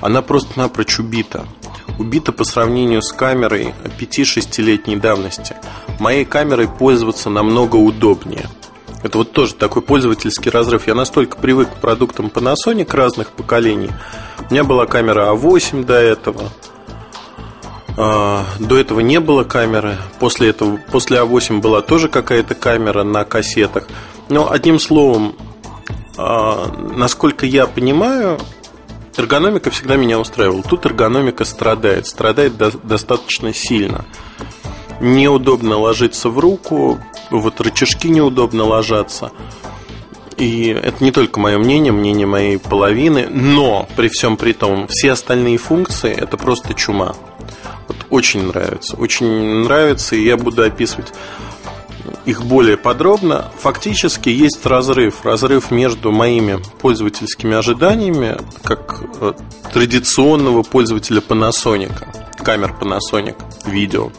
она 0.00 0.22
просто 0.22 0.58
напрочь 0.58 0.98
убита. 0.98 1.46
Убита 1.98 2.32
по 2.32 2.44
сравнению 2.44 3.02
с 3.02 3.12
камерой 3.12 3.74
5-6-летней 3.98 4.96
давности. 4.96 5.56
Моей 5.98 6.24
камерой 6.24 6.68
пользоваться 6.68 7.30
намного 7.30 7.76
удобнее– 7.76 8.48
это 9.02 9.18
вот 9.18 9.32
тоже 9.32 9.54
такой 9.54 9.82
пользовательский 9.82 10.50
разрыв. 10.50 10.86
Я 10.86 10.94
настолько 10.94 11.38
привык 11.38 11.70
к 11.70 11.80
продуктам 11.80 12.26
Panasonic 12.26 12.94
разных 12.94 13.28
поколений. 13.32 13.90
У 14.50 14.52
меня 14.52 14.64
была 14.64 14.86
камера 14.86 15.32
А8 15.32 15.84
до 15.84 15.94
этого. 15.94 16.50
А, 17.96 18.44
до 18.58 18.76
этого 18.76 19.00
не 19.00 19.20
было 19.20 19.44
камеры. 19.44 19.96
После, 20.18 20.50
этого, 20.50 20.76
после 20.76 21.18
А8 21.18 21.60
была 21.60 21.80
тоже 21.80 22.08
какая-то 22.08 22.54
камера 22.54 23.02
на 23.02 23.24
кассетах. 23.24 23.86
Но 24.28 24.50
одним 24.50 24.78
словом, 24.78 25.34
а, 26.18 26.70
насколько 26.94 27.46
я 27.46 27.66
понимаю, 27.66 28.38
эргономика 29.16 29.70
всегда 29.70 29.96
меня 29.96 30.18
устраивала. 30.18 30.62
Тут 30.62 30.84
эргономика 30.84 31.46
страдает. 31.46 32.06
Страдает 32.06 32.52
достаточно 32.84 33.54
сильно 33.54 34.04
неудобно 35.00 35.78
ложиться 35.78 36.28
в 36.28 36.38
руку, 36.38 36.98
вот 37.30 37.60
рычажки 37.60 38.08
неудобно 38.08 38.64
ложатся. 38.64 39.32
И 40.36 40.68
это 40.68 41.04
не 41.04 41.12
только 41.12 41.38
мое 41.38 41.58
мнение, 41.58 41.92
мнение 41.92 42.26
моей 42.26 42.58
половины, 42.58 43.28
но 43.28 43.86
при 43.96 44.08
всем 44.08 44.36
при 44.36 44.52
том, 44.52 44.86
все 44.88 45.12
остальные 45.12 45.58
функции 45.58 46.12
это 46.12 46.36
просто 46.38 46.72
чума. 46.72 47.14
Вот 47.88 47.96
очень 48.08 48.46
нравится, 48.46 48.96
очень 48.96 49.26
нравится, 49.64 50.16
и 50.16 50.24
я 50.24 50.36
буду 50.38 50.62
описывать 50.62 51.12
их 52.24 52.44
более 52.44 52.76
подробно. 52.76 53.50
Фактически 53.58 54.28
есть 54.28 54.64
разрыв, 54.64 55.24
разрыв 55.24 55.70
между 55.70 56.12
моими 56.12 56.58
пользовательскими 56.80 57.56
ожиданиями, 57.56 58.38
как 58.62 59.02
э, 59.20 59.32
традиционного 59.72 60.62
пользователя 60.62 61.20
Panasonic, 61.20 61.92
камер 62.42 62.74
Panasonic, 62.80 63.36
видео, 63.66 64.10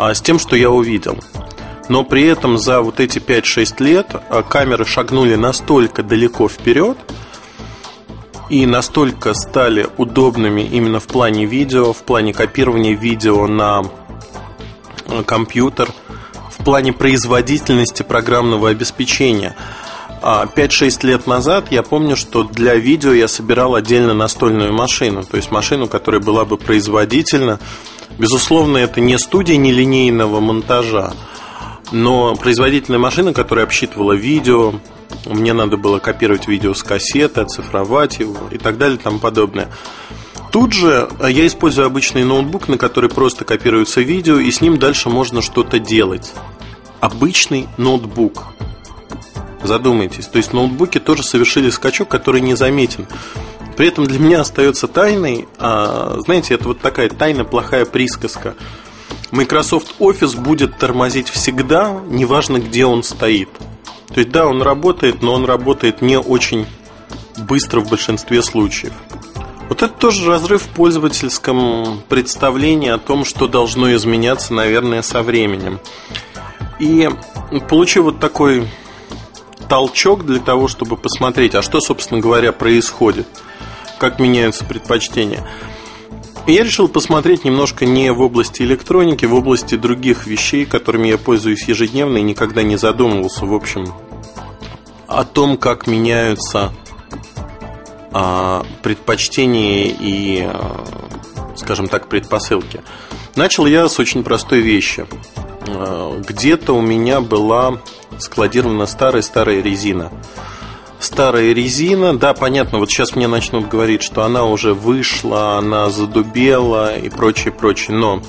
а 0.00 0.14
с 0.14 0.22
тем, 0.22 0.38
что 0.38 0.56
я 0.56 0.70
увидел. 0.70 1.18
Но 1.90 2.04
при 2.04 2.24
этом 2.24 2.56
за 2.56 2.80
вот 2.80 3.00
эти 3.00 3.18
5-6 3.18 3.84
лет 3.84 4.06
а, 4.30 4.42
камеры 4.42 4.86
шагнули 4.86 5.34
настолько 5.34 6.02
далеко 6.02 6.48
вперед 6.48 6.96
и 8.48 8.64
настолько 8.64 9.34
стали 9.34 9.86
удобными 9.98 10.62
именно 10.62 11.00
в 11.00 11.06
плане 11.06 11.44
видео, 11.44 11.92
в 11.92 11.98
плане 11.98 12.32
копирования 12.32 12.96
видео 12.96 13.46
на 13.46 13.82
а, 15.06 15.22
компьютер, 15.22 15.90
в 16.50 16.64
плане 16.64 16.94
производительности 16.94 18.02
программного 18.02 18.70
обеспечения. 18.70 19.54
5-6 20.22 21.00
а, 21.02 21.06
лет 21.08 21.26
назад 21.26 21.66
я 21.70 21.82
помню, 21.82 22.16
что 22.16 22.44
для 22.44 22.74
видео 22.74 23.12
я 23.12 23.28
собирал 23.28 23.74
отдельно 23.74 24.14
настольную 24.14 24.72
машину, 24.72 25.24
то 25.24 25.36
есть 25.36 25.50
машину, 25.50 25.88
которая 25.88 26.22
была 26.22 26.46
бы 26.46 26.56
производительна, 26.56 27.58
Безусловно, 28.18 28.78
это 28.78 29.00
не 29.00 29.18
студия 29.18 29.56
нелинейного 29.56 30.40
монтажа, 30.40 31.14
но 31.92 32.34
производительная 32.36 32.98
машина, 32.98 33.32
которая 33.32 33.64
обсчитывала 33.64 34.12
видео, 34.12 34.74
мне 35.26 35.52
надо 35.52 35.76
было 35.76 35.98
копировать 35.98 36.46
видео 36.46 36.74
с 36.74 36.82
кассеты, 36.82 37.40
оцифровать 37.40 38.18
его 38.18 38.36
и 38.50 38.58
так 38.58 38.78
далее 38.78 38.98
и 38.98 39.00
тому 39.02 39.18
подобное. 39.18 39.68
Тут 40.52 40.72
же 40.72 41.08
я 41.20 41.46
использую 41.46 41.86
обычный 41.86 42.24
ноутбук, 42.24 42.68
на 42.68 42.76
который 42.76 43.08
просто 43.08 43.44
копируется 43.44 44.00
видео, 44.00 44.38
и 44.38 44.50
с 44.50 44.60
ним 44.60 44.78
дальше 44.78 45.08
можно 45.08 45.42
что-то 45.42 45.78
делать. 45.78 46.32
Обычный 47.00 47.68
ноутбук. 47.76 48.46
Задумайтесь. 49.62 50.26
То 50.26 50.38
есть 50.38 50.52
ноутбуки 50.52 50.98
тоже 50.98 51.22
совершили 51.22 51.70
скачок, 51.70 52.08
который 52.08 52.40
незаметен. 52.40 53.06
При 53.80 53.88
этом 53.88 54.04
для 54.04 54.18
меня 54.18 54.42
остается 54.42 54.88
тайной, 54.88 55.48
а, 55.58 56.16
знаете, 56.18 56.52
это 56.52 56.64
вот 56.68 56.80
такая 56.80 57.08
тайна, 57.08 57.46
плохая 57.46 57.86
присказка. 57.86 58.54
Microsoft 59.30 59.94
Office 59.98 60.38
будет 60.38 60.76
тормозить 60.76 61.30
всегда, 61.30 61.98
неважно 62.10 62.58
где 62.58 62.84
он 62.84 63.02
стоит. 63.02 63.48
То 64.08 64.20
есть 64.20 64.28
да, 64.32 64.46
он 64.46 64.60
работает, 64.60 65.22
но 65.22 65.32
он 65.32 65.46
работает 65.46 66.02
не 66.02 66.18
очень 66.18 66.66
быстро 67.38 67.80
в 67.80 67.88
большинстве 67.88 68.42
случаев. 68.42 68.92
Вот 69.70 69.82
это 69.82 69.94
тоже 69.94 70.28
разрыв 70.28 70.64
в 70.64 70.68
пользовательском 70.68 72.02
представлении 72.10 72.90
о 72.90 72.98
том, 72.98 73.24
что 73.24 73.48
должно 73.48 73.94
изменяться, 73.94 74.52
наверное, 74.52 75.00
со 75.00 75.22
временем. 75.22 75.80
И 76.80 77.08
получив 77.70 78.04
вот 78.04 78.20
такой 78.20 78.68
толчок 79.70 80.26
для 80.26 80.40
того, 80.40 80.68
чтобы 80.68 80.98
посмотреть, 80.98 81.54
а 81.54 81.62
что, 81.62 81.80
собственно 81.80 82.20
говоря, 82.20 82.52
происходит– 82.52 83.26
как 84.00 84.18
меняются 84.18 84.64
предпочтения. 84.64 85.46
Я 86.46 86.64
решил 86.64 86.88
посмотреть 86.88 87.44
немножко 87.44 87.84
не 87.84 88.10
в 88.12 88.20
области 88.20 88.62
электроники, 88.62 89.26
в 89.26 89.34
области 89.34 89.76
других 89.76 90.26
вещей, 90.26 90.64
которыми 90.64 91.08
я 91.08 91.18
пользуюсь 91.18 91.68
ежедневно 91.68 92.16
и 92.18 92.22
никогда 92.22 92.62
не 92.62 92.76
задумывался, 92.76 93.44
в 93.44 93.54
общем, 93.54 93.92
о 95.06 95.24
том, 95.24 95.58
как 95.58 95.86
меняются 95.86 96.72
а, 98.10 98.64
предпочтения 98.82 99.94
и, 100.00 100.42
а, 100.44 100.84
скажем 101.56 101.88
так, 101.88 102.08
предпосылки. 102.08 102.80
Начал 103.36 103.66
я 103.66 103.88
с 103.88 103.98
очень 103.98 104.24
простой 104.24 104.60
вещи. 104.60 105.06
А, 105.68 106.18
где-то 106.20 106.72
у 106.72 106.80
меня 106.80 107.20
была 107.20 107.80
складирована 108.18 108.86
старая-старая 108.86 109.60
резина 109.60 110.10
старая 111.00 111.52
резина. 111.52 112.16
Да, 112.16 112.34
понятно, 112.34 112.78
вот 112.78 112.90
сейчас 112.90 113.16
мне 113.16 113.26
начнут 113.26 113.68
говорить, 113.68 114.02
что 114.02 114.22
она 114.22 114.44
уже 114.44 114.74
вышла, 114.74 115.58
она 115.58 115.90
задубела 115.90 116.96
и 116.96 117.08
прочее, 117.08 117.52
прочее. 117.52 117.96
Но 117.96 118.22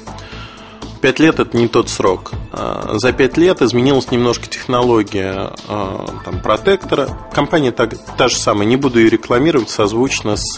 5 1.01 1.19
лет 1.19 1.39
это 1.39 1.57
не 1.57 1.67
тот 1.67 1.89
срок. 1.89 2.31
А, 2.51 2.95
за 2.97 3.11
5 3.11 3.37
лет 3.37 3.61
изменилась 3.61 4.11
немножко 4.11 4.47
технология 4.47 5.51
а, 5.67 6.07
там, 6.23 6.39
протектора. 6.41 7.09
Компания 7.33 7.71
та, 7.71 7.87
та 7.87 8.27
же 8.27 8.37
самая, 8.37 8.65
не 8.65 8.77
буду 8.77 8.99
ее 8.99 9.09
рекламировать, 9.09 9.69
созвучно 9.69 10.35
с 10.35 10.57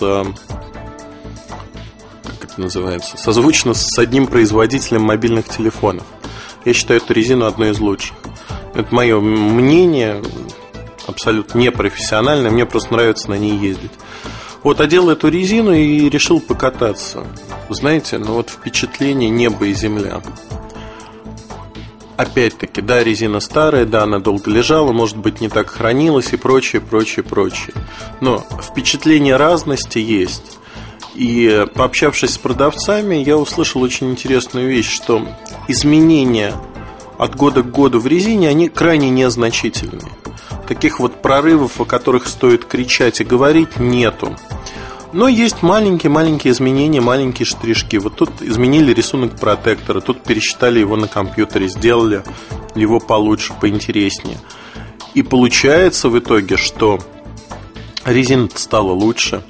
как 2.39 2.51
это 2.51 2.61
называется, 2.61 3.17
созвучно 3.17 3.73
с 3.73 3.97
одним 3.97 4.27
производителем 4.27 5.01
мобильных 5.03 5.47
телефонов. 5.49 6.03
Я 6.65 6.73
считаю 6.73 7.01
эту 7.01 7.13
резину 7.13 7.45
одной 7.45 7.71
из 7.71 7.79
лучших. 7.79 8.15
Это 8.73 8.93
мое 8.93 9.19
мнение, 9.19 10.21
абсолютно 11.07 11.59
непрофессиональное, 11.59 12.51
мне 12.51 12.65
просто 12.65 12.93
нравится 12.93 13.29
на 13.29 13.35
ней 13.35 13.57
ездить. 13.57 13.91
Вот 14.63 14.79
одел 14.79 15.09
эту 15.09 15.27
резину 15.27 15.73
и 15.73 16.09
решил 16.09 16.39
покататься. 16.39 17.25
Знаете, 17.69 18.17
ну 18.17 18.33
вот 18.33 18.49
впечатление 18.49 19.29
небо 19.29 19.65
и 19.65 19.73
земля. 19.73 20.21
Опять-таки, 22.15 22.81
да, 22.81 23.03
резина 23.03 23.39
старая, 23.39 23.85
да, 23.85 24.03
она 24.03 24.19
долго 24.19 24.49
лежала, 24.49 24.93
может 24.93 25.17
быть, 25.17 25.41
не 25.41 25.49
так 25.49 25.69
хранилась 25.69 26.31
и 26.31 26.37
прочее, 26.37 26.81
прочее, 26.81 27.23
прочее. 27.23 27.73
Но 28.21 28.45
впечатление 28.61 29.35
разности 29.35 29.97
есть. 29.97 30.59
И 31.15 31.65
пообщавшись 31.73 32.35
с 32.35 32.37
продавцами, 32.37 33.15
я 33.15 33.37
услышал 33.37 33.81
очень 33.81 34.11
интересную 34.11 34.69
вещь, 34.69 34.89
что 34.89 35.27
изменения 35.67 36.53
от 37.17 37.35
года 37.35 37.63
к 37.63 37.71
году 37.71 37.99
в 37.99 38.07
резине, 38.07 38.49
они 38.49 38.69
крайне 38.69 39.09
незначительные. 39.09 40.11
Таких 40.67 40.99
вот 40.99 41.21
прорывов, 41.21 41.81
о 41.81 41.85
которых 41.85 42.27
стоит 42.27 42.65
кричать 42.65 43.21
и 43.21 43.23
говорить, 43.23 43.77
нету. 43.77 44.35
Но 45.13 45.27
есть 45.27 45.61
маленькие-маленькие 45.61 46.53
изменения, 46.53 46.99
маленькие 46.99 47.45
штришки. 47.45 47.97
Вот 47.97 48.15
тут 48.15 48.41
изменили 48.41 48.93
рисунок 48.93 49.39
протектора, 49.39 50.01
тут 50.01 50.23
пересчитали 50.23 50.79
его 50.79 50.95
на 50.95 51.07
компьютере, 51.07 51.67
сделали 51.67 52.23
его 52.73 52.99
получше, 52.99 53.53
поинтереснее. 53.59 54.39
И 55.13 55.21
получается 55.21 56.09
в 56.09 56.17
итоге, 56.17 56.57
что 56.57 56.99
резина 58.05 58.49
стала 58.55 58.91
лучше, 58.91 59.43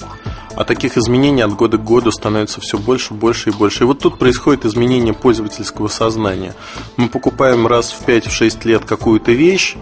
а 0.56 0.66
таких 0.66 0.98
изменений 0.98 1.42
от 1.42 1.56
года 1.56 1.78
к 1.78 1.84
году 1.84 2.12
становится 2.12 2.60
все 2.60 2.78
больше, 2.78 3.14
больше 3.14 3.50
и 3.50 3.54
больше. 3.54 3.84
И 3.84 3.88
вот 3.88 4.00
тут 4.00 4.20
происходит 4.20 4.66
изменение 4.66 5.14
пользовательского 5.14 5.88
сознания. 5.88 6.54
Мы 6.98 7.08
покупаем 7.08 7.66
раз 7.66 7.92
в 7.92 8.06
5-6 8.06 8.68
лет 8.68 8.86
какую-то 8.86 9.32
вещь, 9.32 9.78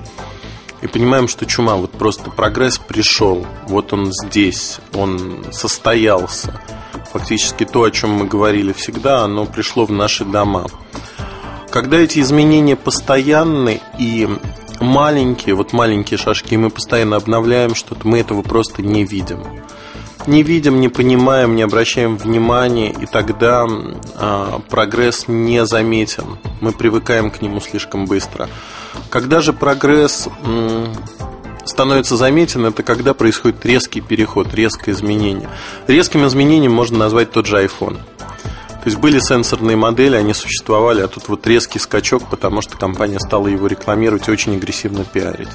и 0.82 0.88
понимаем, 0.88 1.28
что 1.28 1.46
чума, 1.46 1.76
вот 1.76 1.92
просто 1.92 2.30
прогресс 2.30 2.78
пришел, 2.78 3.46
вот 3.68 3.94
он 3.94 4.12
здесь, 4.12 4.80
он 4.94 5.46
состоялся. 5.52 6.62
Фактически 7.12 7.66
то, 7.66 7.84
о 7.84 7.92
чем 7.92 8.12
мы 8.12 8.26
говорили 8.26 8.74
всегда, 8.74 9.22
оно 9.24 9.46
пришло 9.46 9.86
в 9.86 9.92
наши 9.92 10.26
дома. 10.26 10.66
Когда 11.70 11.98
эти 11.98 12.20
изменения 12.20 12.76
постоянны 12.76 13.82
и 13.98 14.28
маленькие, 14.80 15.56
вот 15.56 15.74
маленькие 15.74 16.18
шажки, 16.18 16.58
мы 16.58 16.70
постоянно 16.70 17.16
обновляем 17.16 17.76
что-то, 17.76 18.08
мы 18.08 18.20
этого 18.20 18.42
просто 18.42 18.82
не 18.82 19.06
видим 19.06 19.44
не 20.28 20.44
видим, 20.44 20.80
не 20.80 20.90
понимаем, 20.90 21.56
не 21.56 21.62
обращаем 21.62 22.18
внимания, 22.18 22.92
и 22.92 23.06
тогда 23.06 23.68
э, 23.68 24.60
прогресс 24.70 25.28
не 25.28 25.66
заметен. 25.66 26.38
Мы 26.60 26.72
привыкаем 26.72 27.32
к 27.32 27.42
нему 27.42 27.60
слишком 27.60 28.06
быстро. 28.06 28.50
Когда 29.10 29.42
же 29.42 29.54
прогресс 29.54 30.28
э, 30.46 30.86
становится 31.66 32.18
заметен, 32.18 32.66
это 32.66 32.84
когда 32.84 33.14
происходит 33.14 33.66
резкий 33.66 34.02
переход, 34.02 34.54
резкое 34.54 34.92
изменение. 34.92 35.50
Резким 35.88 36.26
изменением 36.26 36.74
можно 36.74 36.98
назвать 36.98 37.32
тот 37.32 37.46
же 37.46 37.64
iPhone. 37.64 37.98
То 38.82 38.88
есть 38.88 38.98
были 38.98 39.20
сенсорные 39.20 39.78
модели, 39.78 40.16
они 40.16 40.34
существовали, 40.34 41.02
а 41.02 41.08
тут 41.08 41.30
вот 41.30 41.46
резкий 41.46 41.78
скачок, 41.78 42.28
потому 42.30 42.62
что 42.62 42.78
компания 42.78 43.20
стала 43.20 43.48
его 43.48 43.68
рекламировать 43.68 44.28
и 44.28 44.32
очень 44.32 44.56
агрессивно 44.56 45.04
пиарить. 45.04 45.50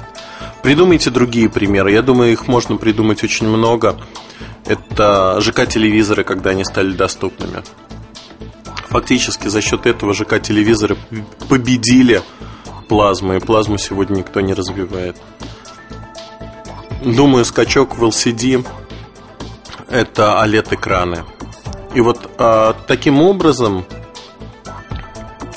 Придумайте 0.63 1.09
другие 1.09 1.49
примеры. 1.49 1.91
Я 1.91 2.01
думаю, 2.01 2.31
их 2.31 2.47
можно 2.47 2.77
придумать 2.77 3.23
очень 3.25 3.47
много. 3.47 3.97
Это 4.67 5.39
ЖК-телевизоры, 5.39 6.25
когда 6.25 6.49
они 6.49 6.65
стали 6.65 6.91
доступными. 6.91 7.63
Фактически 8.89 9.47
за 9.47 9.61
счет 9.61 9.85
этого 9.85 10.13
ЖК-телевизоры 10.13 10.97
победили 11.47 12.21
плазму, 12.89 13.35
и 13.35 13.39
плазму 13.39 13.77
сегодня 13.77 14.17
никто 14.17 14.41
не 14.41 14.53
развивает. 14.53 15.15
Думаю, 17.01 17.45
скачок 17.45 17.97
в 17.97 18.03
LCD– 18.03 18.65
это 19.89 20.41
OLED-экраны. 20.43 21.23
И 21.93 22.01
вот 22.01 22.29
а, 22.37 22.75
таким 22.87 23.21
образом 23.21 23.85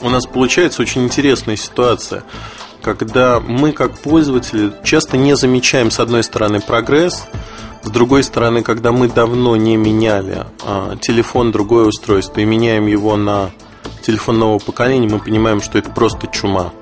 у 0.03 0.09
нас 0.09 0.27
получается 0.27 0.83
очень 0.83 1.03
интересная 1.03 1.57
ситуация, 1.57 2.23
когда 2.81 3.40
мы 3.40 3.73
как 3.73 3.99
пользователи 3.99 4.73
часто 4.85 5.16
не 5.16 5.35
замечаем, 5.35 5.90
с 5.90 5.99
одной 5.99 6.23
стороны, 6.23 6.61
прогресс– 6.61 7.25
с 7.82 7.90
другой 7.90 8.22
стороны, 8.22 8.62
когда 8.62 8.92
мы 8.92 9.08
давно 9.08 9.56
не 9.56 9.76
меняли 9.76 10.46
а, 10.64 10.96
телефон, 10.96 11.50
другое 11.50 11.86
устройство, 11.86 12.40
и 12.40 12.44
меняем 12.44 12.86
его 12.86 13.16
на 13.16 13.50
телефон 14.02 14.38
нового 14.38 14.58
поколения, 14.58 15.08
мы 15.08 15.18
понимаем, 15.18 15.62
что 15.62 15.78
это 15.78 15.90
просто 15.90 16.26
чума. 16.26 16.72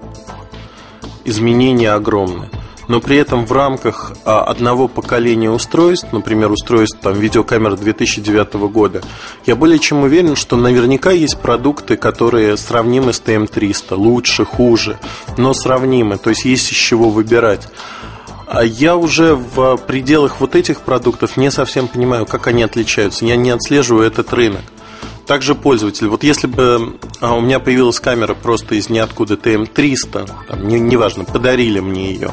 Изменения 1.24 1.92
огромные. 1.92 2.50
Но 2.88 3.00
при 3.00 3.18
этом 3.18 3.44
в 3.44 3.52
рамках 3.52 4.12
а, 4.24 4.42
одного 4.44 4.88
поколения 4.88 5.50
устройств, 5.50 6.08
например, 6.12 6.50
устройств 6.50 6.98
там, 7.00 7.12
видеокамер 7.12 7.76
2009 7.76 8.54
года, 8.72 9.02
я 9.44 9.54
более 9.56 9.78
чем 9.78 10.02
уверен, 10.02 10.36
что 10.36 10.56
наверняка 10.56 11.10
есть 11.10 11.38
продукты, 11.38 11.96
которые 11.96 12.56
сравнимы 12.56 13.12
с 13.12 13.22
TM300, 13.24 13.94
лучше, 13.94 14.46
хуже, 14.46 14.98
но 15.36 15.52
сравнимы, 15.52 16.16
то 16.16 16.30
есть 16.30 16.46
есть 16.46 16.72
из 16.72 16.76
чего 16.76 17.10
выбирать. 17.10 17.68
А 18.50 18.64
я 18.64 18.96
уже 18.96 19.34
в 19.34 19.76
пределах 19.76 20.40
вот 20.40 20.56
этих 20.56 20.80
продуктов 20.80 21.36
не 21.36 21.50
совсем 21.50 21.86
понимаю, 21.86 22.24
как 22.24 22.46
они 22.46 22.62
отличаются. 22.62 23.26
Я 23.26 23.36
не 23.36 23.50
отслеживаю 23.50 24.06
этот 24.06 24.32
рынок. 24.32 24.62
Также 25.26 25.54
пользователь. 25.54 26.08
Вот 26.08 26.24
если 26.24 26.46
бы 26.46 26.98
а, 27.20 27.34
у 27.34 27.42
меня 27.42 27.60
появилась 27.60 28.00
камера 28.00 28.32
просто 28.32 28.76
из 28.76 28.88
ниоткуда 28.88 29.36
ТМ-300, 29.36 30.30
там, 30.48 30.66
не, 30.66 30.80
неважно, 30.80 31.24
подарили 31.24 31.80
мне 31.80 32.12
ее, 32.12 32.32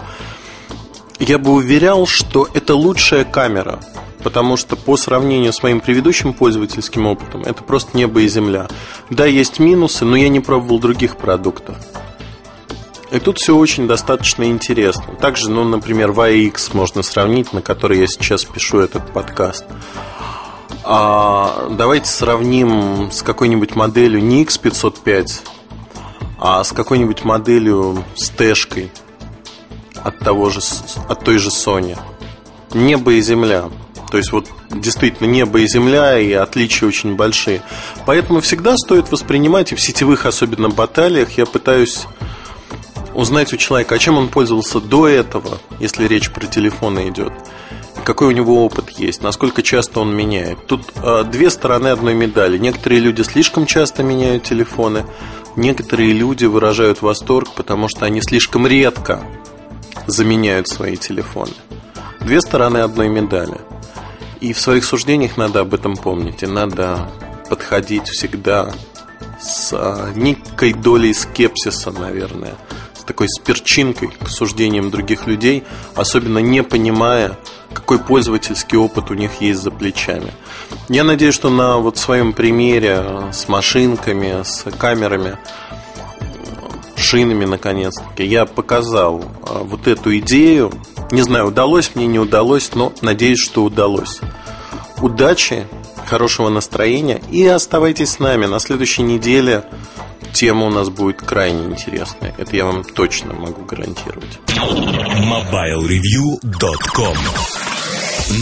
я 1.20 1.38
бы 1.38 1.52
уверял, 1.52 2.08
что 2.08 2.48
это 2.54 2.76
лучшая 2.76 3.26
камера. 3.26 3.82
Потому 4.24 4.56
что 4.56 4.78
по 4.78 4.96
сравнению 4.96 5.52
с 5.52 5.62
моим 5.62 5.82
предыдущим 5.82 6.32
пользовательским 6.32 7.06
опытом, 7.06 7.42
это 7.42 7.62
просто 7.62 7.98
небо 7.98 8.22
и 8.22 8.30
земля. 8.30 8.68
Да, 9.10 9.26
есть 9.26 9.60
минусы, 9.60 10.06
но 10.06 10.16
я 10.16 10.30
не 10.30 10.40
пробовал 10.40 10.80
других 10.80 11.18
продуктов. 11.18 11.76
И 13.12 13.20
тут 13.20 13.38
все 13.38 13.56
очень 13.56 13.88
достаточно 13.88 14.46
интересно. 14.46 15.16
Также, 15.16 15.50
ну, 15.50 15.64
например, 15.64 16.12
VX 16.12 16.72
можно 16.74 17.04
сравнить, 17.04 17.54
на 17.54 17.62
который 17.62 18.00
я 18.00 18.08
сейчас 18.08 18.44
пишу 18.46 18.80
этот 18.80 19.12
подкаст. 19.14 19.66
А, 20.84 21.68
давайте 21.72 22.08
сравним 22.08 23.12
с 23.12 23.22
какой-нибудь 23.22 23.76
моделью 23.76 24.24
не 24.24 24.44
X505, 24.44 25.26
а 26.40 26.64
с 26.64 26.72
какой-нибудь 26.72 27.24
моделью 27.24 28.04
с 28.16 28.30
тэшкой 28.30 28.92
от, 30.04 30.20
того 30.20 30.50
же, 30.50 30.60
от 31.08 31.24
той 31.24 31.38
же 31.38 31.50
Sony. 31.50 31.98
Небо 32.74 33.14
и 33.14 33.22
земля. 33.22 33.66
То 34.12 34.18
есть 34.18 34.32
вот 34.32 34.48
действительно 34.70 35.28
небо 35.28 35.60
и 35.60 35.68
земля 35.68 36.20
и 36.20 36.32
отличия 36.34 36.88
очень 36.88 37.16
большие. 37.16 37.62
Поэтому 38.06 38.42
всегда 38.42 38.78
стоит 38.78 39.12
воспринимать 39.12 39.72
и 39.72 39.76
в 39.76 39.82
сетевых 39.82 40.26
особенно 40.26 40.70
баталиях 40.70 41.32
я 41.38 41.46
пытаюсь 41.46 42.06
узнать 43.16 43.54
у 43.54 43.58
человека, 43.58 43.96
а 43.96 43.98
чем 43.98 44.18
он 44.18 44.28
пользовался 44.28 44.80
до 44.80 45.08
этого, 45.08 45.60
если 45.80 46.08
речь 46.08 46.32
про 46.32 46.46
телефоны 46.46 47.10
идет, 47.10 47.34
какой 48.04 48.28
у 48.28 48.32
него 48.32 48.64
опыт 48.64 48.92
есть, 48.92 49.24
насколько 49.24 49.64
часто 49.64 50.02
он 50.02 50.16
меняет. 50.16 50.68
Тут 50.68 50.84
э, 50.96 51.24
две 51.24 51.50
стороны 51.50 51.88
одной 51.88 52.14
медали. 52.14 52.58
Некоторые 52.58 53.00
люди 53.00 53.22
слишком 53.24 53.66
часто 53.66 54.04
меняют 54.04 54.44
телефоны, 54.44 55.06
некоторые 55.56 56.12
люди 56.12 56.46
выражают 56.46 57.02
восторг, 57.02 57.50
потому 57.56 57.88
что 57.88 58.06
они 58.06 58.22
слишком 58.22 58.68
редко 58.68 59.24
заменяют 60.06 60.68
свои 60.68 60.98
телефоны. 60.98 61.54
Две 62.20 62.42
стороны 62.42 62.80
одной 62.80 63.08
медали. 63.08 63.60
И 64.42 64.54
в 64.54 64.60
своих 64.60 64.84
суждениях 64.84 65.38
надо 65.38 65.62
об 65.62 65.74
этом 65.74 65.96
помнить. 65.96 66.44
И 66.44 66.48
надо 66.48 67.10
подходить 67.50 68.08
всегда 68.10 68.72
с 69.40 69.72
а, 69.74 70.12
некой 70.16 70.74
долей 70.74 71.14
скепсиса, 71.14 71.92
наверное 71.92 72.56
такой 73.06 73.28
с 73.30 73.40
перчинкой 73.40 74.10
к 74.10 74.30
суждениям 74.30 74.92
других 74.92 75.28
людей, 75.28 75.64
особенно 75.96 76.40
не 76.40 76.64
понимая, 76.64 77.38
какой 77.74 78.00
пользовательский 78.00 78.78
опыт 78.78 79.12
у 79.12 79.14
них 79.14 79.42
есть 79.42 79.62
за 79.62 79.72
плечами. 79.72 80.32
Я 80.90 81.04
надеюсь, 81.04 81.36
что 81.36 81.50
на 81.50 81.78
вот 81.78 81.98
своем 81.98 82.34
примере 82.34 83.04
с 83.32 83.48
машинками, 83.48 84.44
с 84.44 84.66
камерами, 84.78 85.38
шинами, 86.96 87.46
наконец-таки, 87.46 88.26
я 88.26 88.46
показал 88.46 89.24
а, 89.44 89.60
вот 89.60 89.88
эту 89.88 90.18
идею 90.18 90.72
Не 91.12 91.22
знаю, 91.22 91.48
удалось 91.48 91.92
мне, 91.94 92.08
не 92.08 92.20
удалось, 92.20 92.72
но 92.74 92.92
надеюсь, 93.02 93.40
что 93.40 93.64
удалось. 93.64 94.22
Удачи, 95.02 95.68
хорошего 96.08 96.50
настроения 96.50 97.22
и 97.30 97.46
оставайтесь 97.46 98.12
с 98.12 98.20
нами. 98.20 98.46
На 98.46 98.60
следующей 98.60 99.04
неделе 99.04 99.66
тема 100.36 100.68
у 100.68 100.70
нас 100.70 100.90
будет 100.90 101.22
крайне 101.22 101.66
интересная. 101.68 102.36
Это 102.38 102.56
я 102.56 102.66
вам 102.66 102.84
точно 102.84 103.34
могу 103.34 103.64
гарантировать. 103.64 104.38
MobileReview.com 105.24 107.18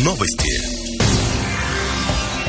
Новости. 0.04 0.84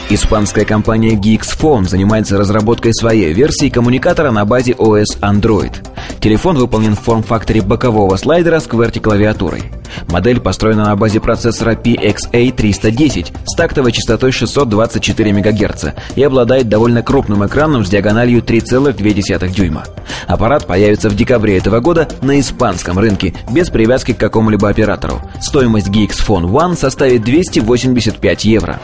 Испанская 0.08 0.64
компания 0.64 1.14
Geeks 1.14 1.86
занимается 1.86 2.38
разработкой 2.38 2.94
своей 2.94 3.34
версии 3.34 3.68
коммуникатора 3.68 4.30
на 4.30 4.46
базе 4.46 4.72
OS 4.72 5.20
Android. 5.20 5.93
Телефон 6.20 6.56
выполнен 6.56 6.94
в 6.94 7.00
форм-факторе 7.00 7.62
бокового 7.62 8.16
слайдера 8.16 8.60
с 8.60 8.66
QWERTY-клавиатурой. 8.66 9.64
Модель 10.08 10.40
построена 10.40 10.84
на 10.84 10.96
базе 10.96 11.20
процессора 11.20 11.74
PXA310 11.74 13.36
с 13.46 13.56
тактовой 13.56 13.92
частотой 13.92 14.32
624 14.32 15.32
МГц 15.32 15.84
и 16.16 16.22
обладает 16.22 16.68
довольно 16.68 17.02
крупным 17.02 17.46
экраном 17.46 17.84
с 17.84 17.90
диагональю 17.90 18.42
3,2 18.42 19.48
дюйма. 19.48 19.84
Аппарат 20.26 20.66
появится 20.66 21.08
в 21.08 21.16
декабре 21.16 21.58
этого 21.58 21.80
года 21.80 22.08
на 22.22 22.40
испанском 22.40 22.98
рынке 22.98 23.34
без 23.50 23.70
привязки 23.70 24.12
к 24.12 24.18
какому-либо 24.18 24.68
оператору. 24.68 25.20
Стоимость 25.40 25.88
Geeks 25.88 26.26
Phone 26.26 26.50
One 26.50 26.76
составит 26.76 27.22
285 27.22 28.44
евро. 28.44 28.80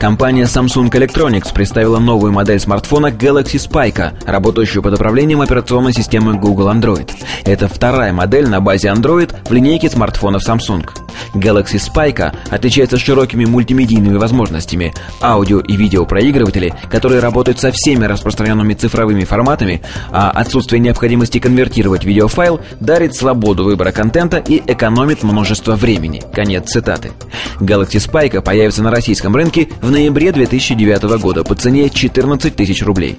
Компания 0.00 0.44
Samsung 0.44 0.88
Electronics 0.88 1.52
представила 1.52 1.98
новую 1.98 2.32
модель 2.32 2.58
смартфона 2.58 3.08
Galaxy 3.08 3.58
Spike, 3.58 4.14
работающую 4.24 4.82
под 4.82 4.94
управлением 4.94 5.42
операционной 5.42 5.92
системы 5.92 6.38
Google 6.38 6.70
Android. 6.70 7.10
Это 7.44 7.68
вторая 7.68 8.10
модель 8.10 8.48
на 8.48 8.62
базе 8.62 8.88
Android 8.88 9.36
в 9.46 9.52
линейке 9.52 9.90
смартфонов 9.90 10.48
Samsung. 10.48 10.88
Galaxy 11.34 11.80
Spike 11.80 12.34
отличается 12.50 12.98
широкими 12.98 13.44
мультимедийными 13.44 14.16
возможностями, 14.16 14.92
аудио 15.20 15.60
и 15.60 15.76
видеопроигрыватели, 15.76 16.74
которые 16.90 17.20
работают 17.20 17.58
со 17.58 17.72
всеми 17.72 18.04
распространенными 18.04 18.74
цифровыми 18.74 19.24
форматами, 19.24 19.82
а 20.10 20.30
отсутствие 20.30 20.80
необходимости 20.80 21.38
конвертировать 21.38 22.04
видеофайл 22.04 22.60
дарит 22.80 23.14
свободу 23.14 23.64
выбора 23.64 23.92
контента 23.92 24.38
и 24.38 24.62
экономит 24.66 25.22
множество 25.22 25.76
времени. 25.76 26.22
Конец 26.32 26.70
цитаты. 26.70 27.12
Galaxy 27.60 27.96
Spike 27.96 28.40
появится 28.42 28.82
на 28.82 28.90
российском 28.90 29.36
рынке 29.36 29.68
в 29.80 29.90
ноябре 29.90 30.32
2009 30.32 31.02
года 31.20 31.44
по 31.44 31.54
цене 31.54 31.88
14 31.90 32.56
тысяч 32.56 32.82
рублей. 32.82 33.18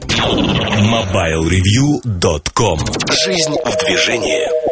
MobileReview.com 0.81 2.79
Жизнь 3.23 3.55
в 3.65 3.77
движении. 3.85 4.70